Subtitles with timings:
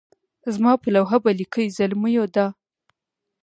[0.53, 2.45] زما پر لوحه به لیکئ زلمیو دا.